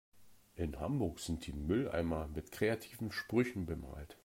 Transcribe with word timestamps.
In 0.55 0.79
Hamburg 0.79 1.19
sind 1.19 1.45
die 1.45 1.53
Mülleimer 1.53 2.27
mit 2.33 2.51
kreativen 2.51 3.11
Sprüchen 3.11 3.67
bemalt. 3.67 4.17